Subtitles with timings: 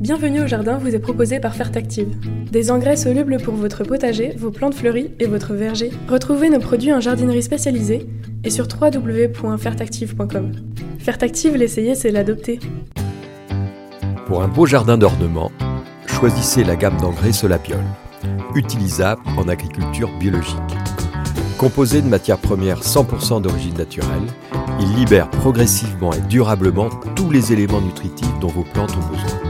[0.00, 2.08] Bienvenue au jardin vous est proposé par Fertactive.
[2.50, 5.90] Des engrais solubles pour votre potager, vos plantes fleuries et votre verger.
[6.08, 8.06] Retrouvez nos produits en jardinerie spécialisée
[8.42, 10.52] et sur www.fertactive.com.
[11.00, 12.60] Fertactive, l'essayer, c'est l'adopter.
[14.24, 15.52] Pour un beau jardin d'ornement,
[16.06, 17.84] choisissez la gamme d'engrais Solapiol,
[18.54, 20.56] utilisable en agriculture biologique.
[21.58, 24.28] Composé de matières premières 100% d'origine naturelle,
[24.80, 29.49] il libère progressivement et durablement tous les éléments nutritifs dont vos plantes ont besoin.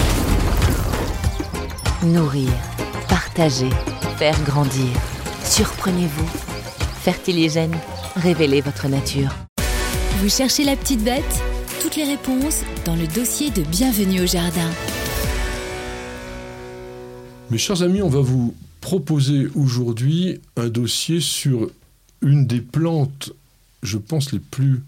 [2.03, 2.49] Nourrir,
[3.09, 3.69] partager,
[4.17, 4.89] faire grandir.
[5.43, 6.25] Surprenez-vous.
[7.03, 7.77] Fertiligène,
[8.15, 9.29] révélez votre nature.
[10.17, 11.43] Vous cherchez la petite bête?
[11.79, 14.67] Toutes les réponses dans le dossier de Bienvenue au Jardin.
[17.51, 21.69] Mes chers amis, on va vous proposer aujourd'hui un dossier sur
[22.23, 23.31] une des plantes,
[23.83, 24.81] je pense, les plus,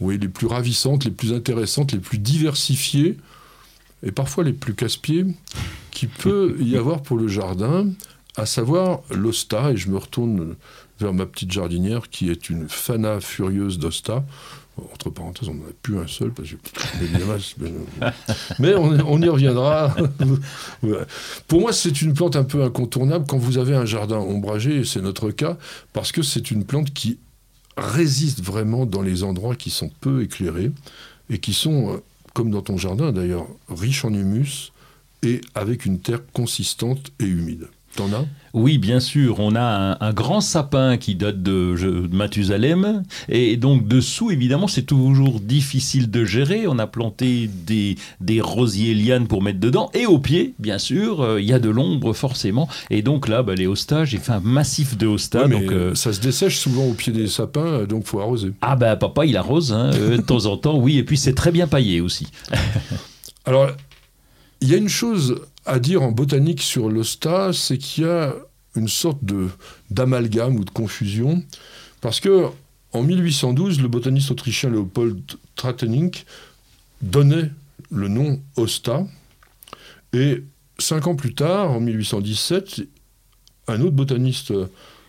[0.00, 3.16] oui, les plus ravissantes, les plus intéressantes, les plus diversifiées
[4.02, 5.26] et parfois les plus casse-pieds
[6.00, 7.86] qui peut y avoir pour le jardin,
[8.34, 9.72] à savoir l'osta.
[9.72, 10.56] Et je me retourne
[10.98, 14.24] vers ma petite jardinière qui est une fana furieuse d'osta.
[14.94, 16.56] Entre parenthèses, on n'en a plus un seul, parce que
[18.58, 19.94] mais on, on, y reviendra.
[21.48, 24.84] Pour moi, c'est une plante un peu incontournable quand vous avez un jardin ombragé, et
[24.86, 25.58] c'est notre cas,
[25.92, 27.18] parce que c'est une plante qui
[27.76, 30.72] résiste vraiment dans les endroits qui sont peu éclairés
[31.28, 32.00] et qui sont,
[32.32, 34.72] comme dans ton jardin d'ailleurs, riches en humus
[35.22, 37.68] et avec une terre consistante et humide.
[37.96, 38.24] T'en as?
[38.52, 39.40] Oui, bien sûr.
[39.40, 43.02] On a un, grand sapin qui date de, Mathusalem.
[43.28, 46.66] Et donc, dessous, évidemment, c'est toujours difficile de gérer.
[46.66, 49.90] On a planté des, des rosiers lianes pour mettre dedans.
[49.94, 52.68] Et au pied, bien sûr, euh, il y a de l'ombre, forcément.
[52.90, 55.48] Et donc, là, bah, les hostas, j'ai fait un massif de hostas.
[55.48, 58.52] donc, euh, Ça se dessèche souvent au pied des sapins, donc faut arroser.
[58.62, 60.98] Ah, ben, papa, il arrose, hein, euh, de temps en temps, oui.
[60.98, 62.28] Et puis, c'est très bien paillé aussi.
[63.44, 63.70] Alors,
[64.60, 68.34] il y a une chose à dire en botanique sur l'osta, c'est qu'il y a
[68.76, 69.48] une sorte de
[69.90, 71.42] d'amalgame ou de confusion,
[72.00, 72.46] parce que
[72.92, 75.20] en 1812, le botaniste autrichien Leopold
[75.54, 76.24] Tratenink
[77.02, 77.50] donnait
[77.90, 79.06] le nom Osta,
[80.12, 80.42] et
[80.78, 82.82] cinq ans plus tard, en 1817,
[83.68, 84.52] un autre botaniste,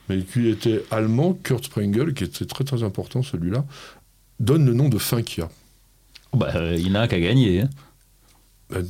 [0.09, 3.65] mais qui était allemand, Kurt Sprengel, qui était très très important celui-là,
[4.39, 5.49] donne le nom de Finkia.
[6.33, 7.61] Bah, il n'a qu'à gagner.
[7.61, 7.69] Hein.
[8.69, 8.87] Ben,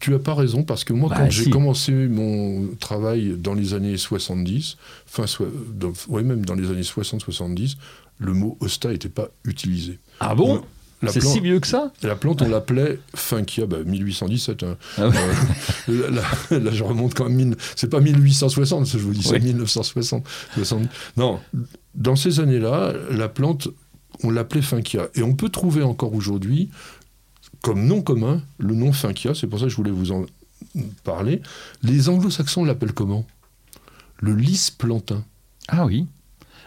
[0.00, 3.74] tu n'as pas raison, parce que moi, bah, quand j'ai commencé mon travail dans les
[3.74, 4.76] années 70,
[5.08, 5.24] enfin,
[6.08, 7.76] oui, même dans les années 60-70,
[8.18, 9.98] le mot hosta n'était pas utilisé.
[10.20, 10.62] Ah bon
[11.08, 14.62] c'est si vieux que ça La plante, on l'appelait Funkia, bah, 1817.
[14.62, 14.76] Hein.
[14.98, 15.10] Ah
[15.88, 16.10] euh,
[16.50, 17.56] là, je remonte quand même.
[17.76, 20.24] C'est pas 1860, je vous dis, c'est 1960.
[21.16, 21.40] Non,
[21.94, 23.68] dans ces années-là, la plante,
[24.22, 25.08] on l'appelait Funkia.
[25.14, 26.70] Et on peut trouver encore aujourd'hui
[27.62, 30.26] comme nom commun le nom Finkia, c'est pour ça que je voulais vous en
[31.04, 31.40] parler.
[31.82, 33.26] Les anglo-saxons l'appellent comment?
[34.18, 35.24] Le lys plantain.
[35.68, 36.06] Ah oui.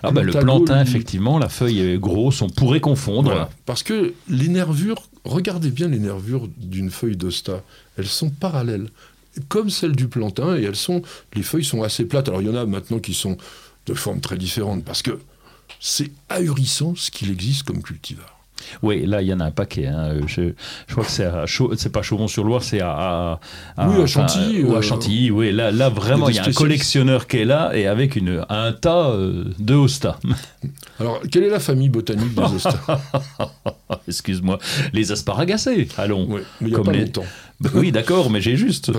[0.03, 3.49] Ah bah, le plantain, effectivement, la feuille est grosse, on pourrait confondre.
[3.65, 7.63] parce que les nervures, regardez bien les nervures d'une feuille d'osta,
[7.97, 8.89] elles sont parallèles,
[9.47, 11.01] comme celles du plantain, et elles sont,
[11.33, 12.27] les feuilles sont assez plates.
[12.27, 13.37] Alors il y en a maintenant qui sont
[13.85, 15.19] de formes très différentes, parce que
[15.79, 18.34] c'est ahurissant ce qu'il existe comme cultivar.
[18.81, 19.87] Oui, là, il y en a un paquet.
[19.87, 20.13] Hein.
[20.27, 20.53] Je,
[20.91, 21.29] crois que c'est
[21.77, 23.39] c'est pas Chaumont-sur-Loire, c'est à,
[23.77, 24.63] à, Oui, à Chantilly.
[24.63, 25.51] ou à euh, Chantilly, oui.
[25.51, 28.71] Là, là vraiment, il y a un collectionneur qui est là et avec une, un
[28.71, 30.19] tas euh, de hosta.
[30.99, 32.73] Alors, quelle est la famille botanique des hosta
[34.07, 34.59] Excuse-moi.
[34.93, 36.27] Les asparagacées, allons.
[36.29, 37.25] Oui, mais il a pas longtemps.
[37.73, 38.91] Oui, d'accord, mais j'ai juste.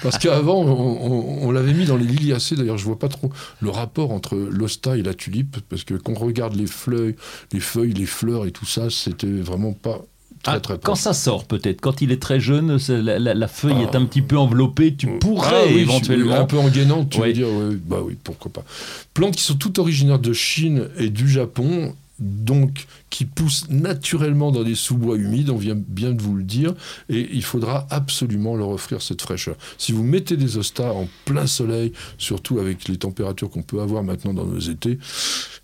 [0.00, 2.54] Parce qu'avant, on, l'avait mis dans les liliacées.
[2.54, 6.12] D'ailleurs, je vois pas trop le rapport entre l'osta et la tulipe, parce que quand
[6.12, 7.16] on regarde les feuilles,
[7.52, 10.02] les feuilles, les fleurs et tout ça, c'était vraiment pas
[10.42, 13.94] Très, ah, très quand ça sort peut-être, quand il est très jeune, la, feuille est
[13.94, 13.96] ah.
[13.96, 16.36] un petit peu enveloppée, tu ah pourrais éventuellement...
[16.36, 17.48] Un peu engainante, tu veux dire,
[17.86, 18.64] bah oui, pourquoi pas.
[19.12, 24.64] Plantes qui sont toutes originaires de Chine et du Japon, donc qui pousse naturellement dans
[24.64, 26.74] des sous-bois humides, on vient bien de vous le dire,
[27.08, 29.56] et il faudra absolument leur offrir cette fraîcheur.
[29.78, 34.02] Si vous mettez des ostas en plein soleil, surtout avec les températures qu'on peut avoir
[34.02, 34.98] maintenant dans nos étés,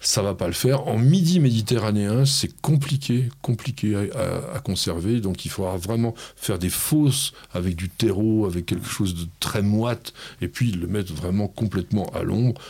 [0.00, 0.88] ça va pas le faire.
[0.88, 7.32] En midi méditerranéen, c'est compliqué, compliqué à, conserver, donc il faudra vraiment faire des fosses
[7.52, 12.06] avec du terreau, avec quelque chose de très moite, et puis le mettre vraiment complètement
[12.14, 12.60] à l'ombre.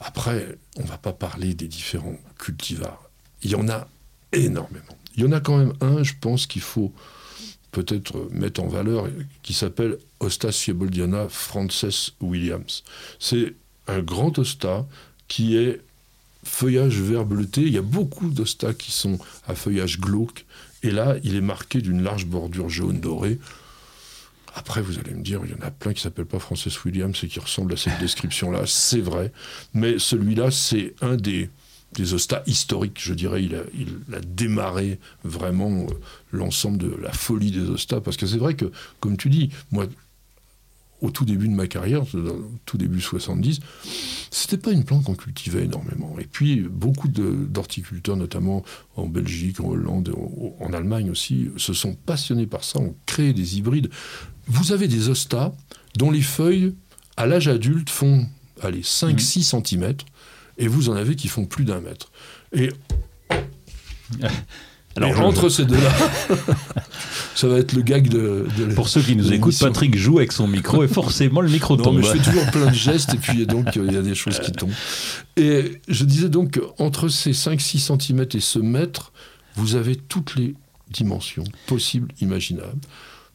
[0.00, 3.10] Après, on ne va pas parler des différents cultivars.
[3.42, 3.88] Il y en a
[4.32, 4.84] énormément.
[5.16, 6.92] Il y en a quand même un, je pense qu'il faut
[7.72, 9.08] peut-être mettre en valeur,
[9.42, 12.84] qui s'appelle Ostas Sieboldiana Frances Williams.
[13.18, 13.54] C'est
[13.86, 14.86] un grand osta
[15.28, 15.80] qui est
[16.44, 17.62] feuillage vert bleuté.
[17.62, 20.46] Il y a beaucoup d'ostas qui sont à feuillage glauque.
[20.82, 23.38] Et là, il est marqué d'une large bordure jaune dorée.
[24.56, 27.20] Après, vous allez me dire, il y en a plein qui s'appellent pas Francis Williams
[27.22, 28.62] et qui ressemblent à cette description-là.
[28.64, 29.30] C'est vrai.
[29.74, 31.50] Mais celui-là, c'est un des,
[31.92, 32.14] des
[32.46, 33.44] historiques, je dirais.
[33.44, 35.86] Il a, démarré vraiment euh,
[36.32, 38.00] l'ensemble de la folie des ostas.
[38.00, 39.84] Parce que c'est vrai que, comme tu dis, moi,
[41.00, 43.60] au tout début de ma carrière, au tout début 70,
[44.30, 46.16] c'était pas une plante qu'on cultivait énormément.
[46.18, 48.64] Et puis, beaucoup d'horticulteurs, notamment
[48.96, 53.32] en Belgique, en Hollande, en, en, Allemagne aussi, se sont passionnés par ça, ont créé
[53.32, 53.90] des hybrides.
[54.46, 55.52] Vous avez des ostas
[55.96, 56.74] dont les feuilles,
[57.16, 58.26] à l'âge adulte, font
[58.62, 59.64] allez, 5-6 mmh.
[59.64, 59.94] cm,
[60.58, 62.10] et vous en avez qui font plus d'un mètre.
[62.52, 62.70] Et
[64.96, 65.92] alors, entre ces deux-là,
[67.36, 68.46] ça va être le gag de.
[68.56, 71.76] de Pour ceux qui nous écoutent, Patrick joue avec son micro et forcément le micro
[71.76, 71.96] non, tombe.
[71.98, 74.38] Mais je fais toujours plein de gestes et puis donc il y a des choses
[74.40, 74.72] qui tombent.
[75.36, 79.12] Et je disais donc, entre ces 5-6 cm et ce mètre,
[79.54, 80.54] vous avez toutes les
[80.90, 82.80] dimensions possibles, imaginables.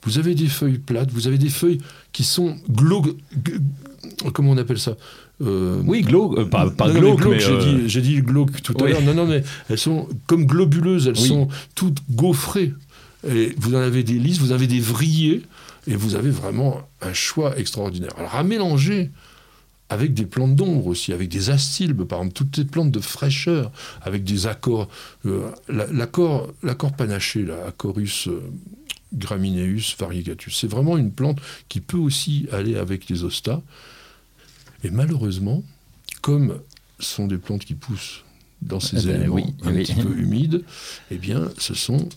[0.04, 1.80] Vous avez des feuilles plates, vous avez des feuilles
[2.12, 3.16] qui sont glauques.
[4.34, 4.98] Comment on appelle ça
[5.44, 7.60] euh, oui, glauque, euh, pas, pas non, glauque, j'ai euh...
[7.60, 9.02] dit, j'ai dit glauque tout à l'heure.
[9.02, 11.28] Non, non, mais elles sont comme globuleuses, elles oui.
[11.28, 12.74] sont toutes gaufrées.
[13.28, 15.44] Et vous en avez des lisses, vous avez des vrillés,
[15.88, 18.12] et vous avez vraiment un choix extraordinaire.
[18.18, 19.12] Alors à mélanger
[19.90, 23.72] avec des plantes d'ombre aussi, avec des astilbes, par exemple, toutes ces plantes de fraîcheur,
[24.02, 24.88] avec des accords,
[25.26, 26.48] euh, l'accord,
[26.98, 28.42] panaché, là, Acorus euh,
[29.14, 33.62] gramineus variegatus, c'est vraiment une plante qui peut aussi aller avec les ostas.
[34.86, 35.62] Et malheureusement,
[36.22, 36.60] comme
[37.00, 38.24] ce sont des plantes qui poussent
[38.62, 39.84] dans ces Eh ben éléments oui, un oui.
[39.84, 40.64] petit peu humides,
[41.12, 42.08] eh bien, ce sont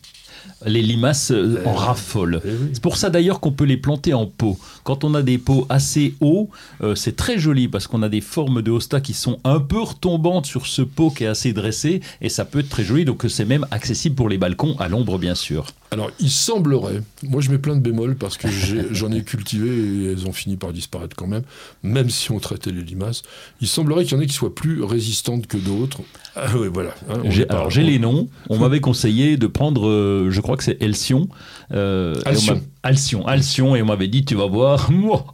[0.67, 2.41] Les limaces euh, en raffolent.
[2.73, 4.59] C'est pour ça d'ailleurs qu'on peut les planter en pot.
[4.83, 6.51] Quand on a des pots assez hauts,
[6.83, 9.81] euh, c'est très joli parce qu'on a des formes de hosta qui sont un peu
[9.81, 13.05] retombantes sur ce pot qui est assez dressé et ça peut être très joli.
[13.07, 15.67] Donc c'est même accessible pour les balcons à l'ombre bien sûr.
[15.95, 18.49] Alors, il semblerait, moi je mets plein de bémols parce que
[18.91, 21.45] j'en ai, cultivé et elles ont fini par disparaître quand même,
[21.85, 23.23] même si on traitait les limaces.
[23.61, 26.01] Il semblerait qu'il y en ait qui soient plus résistantes que d'autres.
[26.35, 26.97] Ah ouais, voilà.
[27.09, 28.29] hein, alors j'ai les noms.
[28.51, 31.29] On m'avait conseillé de prendre, euh, je crois que c'est Elsion.
[31.71, 32.61] euh, Alcyon.
[32.85, 34.91] Alcyon, Alcyon, et on m'avait dit tu vas voir.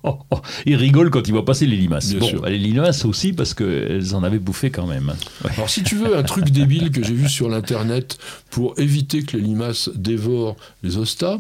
[0.67, 2.11] Il rigole quand il va passer les limaces.
[2.11, 2.47] Bien bon, sûr.
[2.47, 5.14] les limaces aussi parce qu'elles en avaient bouffé quand même.
[5.44, 5.50] Ouais.
[5.56, 8.19] Alors, si tu veux un truc débile que j'ai vu sur l'internet
[8.50, 11.38] pour éviter que les limaces dévorent les ostas,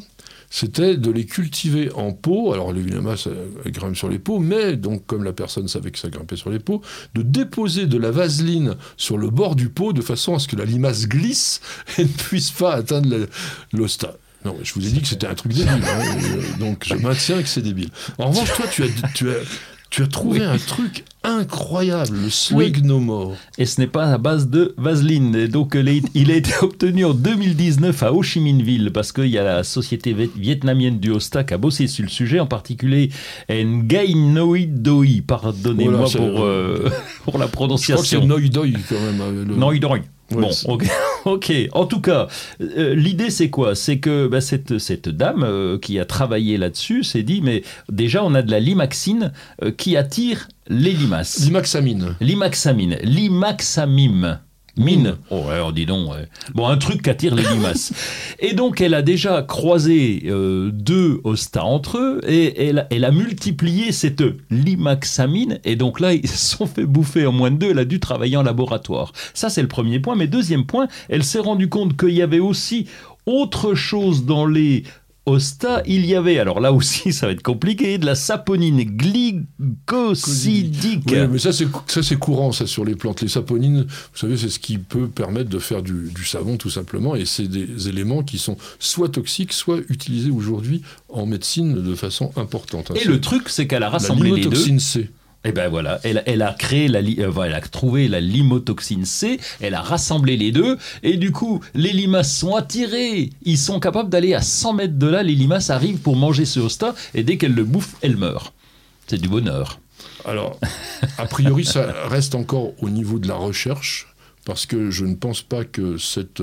[0.50, 2.52] c'était de les cultiver en pot.
[2.52, 3.28] Alors, les limaces
[3.64, 6.50] elles, grimpent sur les pots, mais donc, comme la personne savait que ça grimpait sur
[6.50, 6.82] les pots,
[7.14, 10.56] de déposer de la vaseline sur le bord du pot de façon à ce que
[10.56, 11.60] la limace glisse
[11.98, 13.28] et ne puisse pas atteindre
[13.72, 14.16] l'osta.
[14.44, 15.80] Non, je vous ai dit que c'était un truc débile, hein,
[16.24, 17.90] euh, donc je maintiens que c'est débile.
[18.18, 19.34] En revanche, toi, tu as, tu as,
[19.90, 20.46] tu as trouvé Oui.
[20.46, 23.36] un truc incroyable, le swag no more.
[23.58, 25.34] Et ce n'est pas à base de vaseline.
[25.34, 25.76] Et donc
[26.14, 29.42] il a été obtenu en 2019 à Ho Chi Minh Ville parce qu'il y a
[29.44, 33.10] la société viet- vietnamienne du Hosta qui a bossé sur le sujet, en particulier
[33.50, 35.04] Ngai Noi Doi.
[35.26, 36.88] Pardonnez-moi c'est- pour, euh,
[37.24, 38.26] pour la Je crois que c'est prononciation.
[38.26, 39.20] Noidoi quand même.
[39.20, 39.98] euh, le- Noi Doi.
[40.30, 40.86] Bon, c'est- ok.
[41.24, 41.52] ok.
[41.72, 42.28] En tout cas,
[42.60, 43.74] euh, l'idée c'est quoi?
[43.74, 48.24] C'est que bah, cette, cette dame euh, qui a travaillé là-dessus s'est dit, mais déjà
[48.24, 49.32] on a de la limaxine
[49.62, 51.40] euh, qui attire les limaces.
[51.44, 52.14] Limaxamine.
[52.20, 54.38] Limaxamine, limaxamime.
[54.76, 55.16] Mine.
[55.30, 56.10] Oh ouais, oh, dis donc.
[56.12, 56.26] ouais.
[56.54, 57.92] Bon, un truc qui attire les limaces.
[58.38, 63.04] et donc, elle a déjà croisé euh, deux hostas entre eux et elle, a- elle
[63.04, 65.58] a multiplié cette limaxamine.
[65.64, 67.70] Et donc là, ils se sont fait bouffer en moins de deux.
[67.70, 69.12] Elle a dû travailler en laboratoire.
[69.34, 70.16] Ça, c'est le premier point.
[70.16, 72.86] Mais deuxième point, elle s'est rendue compte qu'il y avait aussi
[73.26, 74.84] autre chose dans les
[75.26, 75.82] hostas.
[75.86, 81.04] Il y avait, alors là aussi, ça va être compliqué, de la saponine glycosidique.
[81.10, 83.20] Oui, mais ça c'est ça c'est courant ça sur les plantes.
[83.20, 86.70] Les saponines, vous savez, c'est ce qui peut permettre de faire du, du savon tout
[86.70, 91.94] simplement, et c'est des éléments qui sont soit toxiques, soit utilisés aujourd'hui en médecine de
[91.94, 92.90] façon importante.
[92.90, 92.94] hein.
[93.00, 94.78] Et le truc, c'est qu'elle a la rassemblé les deux.
[94.78, 95.10] C.
[95.42, 99.74] Et ben voilà, elle, a créé la, euh, elle a trouvé la limotoxine C, elle
[99.74, 103.30] a rassemblé les deux, et du coup, les limaces sont attirées.
[103.42, 106.60] Ils sont capables d'aller à 100 mètres de là, les limaces arrivent pour manger ce
[106.60, 108.52] hosta, et dès qu'elles le bouffent, elles meurent.
[109.06, 109.80] C'est du bonheur.
[110.26, 110.60] Alors,
[111.16, 115.40] a priori, ça reste encore au niveau de la recherche, parce que je ne pense
[115.40, 116.42] pas que cette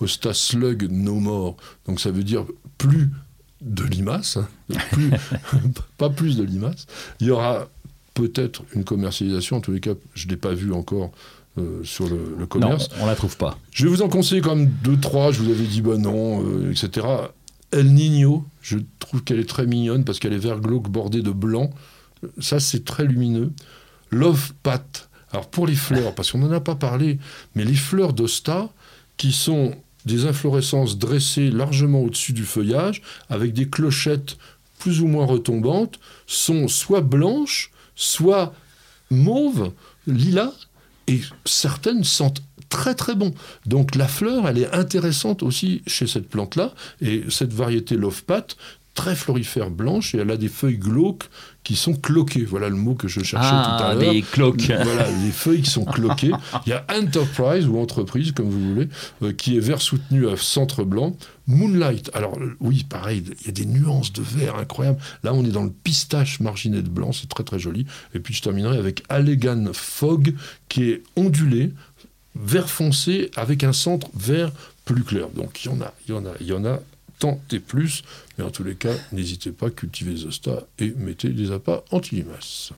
[0.00, 2.46] Hosta Slug No More, donc ça veut dire
[2.78, 3.10] plus
[3.60, 4.48] de limaces, hein,
[5.98, 6.86] pas plus de limaces,
[7.20, 7.68] il y aura
[8.18, 11.12] peut-être une commercialisation, en tous les cas, je ne l'ai pas vu encore
[11.56, 12.90] euh, sur le, le commerce.
[12.90, 13.58] Non, on la trouve pas.
[13.72, 15.30] Je vais vous en conseiller quand même deux, trois.
[15.30, 17.06] Je vous avais dit, bah non, euh, etc.
[17.70, 21.30] El Nino, je trouve qu'elle est très mignonne parce qu'elle est vert glauque bordée de
[21.30, 21.70] blanc.
[22.38, 23.52] Ça, c'est très lumineux.
[24.10, 25.08] Love Pat.
[25.32, 27.18] Alors, pour les fleurs, parce qu'on n'en a pas parlé,
[27.54, 28.70] mais les fleurs d'Osta,
[29.16, 29.74] qui sont
[30.06, 34.38] des inflorescences dressées largement au-dessus du feuillage, avec des clochettes
[34.78, 38.54] plus ou moins retombantes, sont soit blanches, soit
[39.10, 39.72] mauves,
[40.06, 40.52] lilas,
[41.08, 43.34] et certaines sentent très très bon.
[43.66, 48.56] Donc la fleur, elle est intéressante aussi chez cette plante-là, et cette variété Love Pat,
[48.94, 51.28] très florifère blanche, et elle a des feuilles glauques
[51.64, 52.44] qui sont cloquées.
[52.44, 54.12] Voilà le mot que je cherchais tout à Ah, l'heure.
[54.12, 54.60] des cloques.
[54.82, 56.32] Voilà, les feuilles qui sont cloquées.
[56.66, 58.88] Il y a Enterprise ou entreprise, comme vous voulez,
[59.22, 61.16] euh, qui est vert soutenu à centre blanc.
[61.48, 65.00] Moonlight, alors euh, oui, pareil, il y a des nuances de vert incroyables.
[65.24, 67.86] Là, on est dans le pistache marginé de blanc, c'est très très joli.
[68.14, 70.34] Et puis je terminerai avec Allegan Fog,
[70.68, 71.72] qui est ondulé,
[72.36, 74.52] vert foncé, avec un centre vert
[74.84, 75.28] plus clair.
[75.30, 76.80] Donc il y en a, il y en a, il y en a
[77.18, 78.04] tant et plus.
[78.36, 82.72] Mais en tous les cas, n'hésitez pas, cultivez les ostas et mettez des appâts anti-limaces.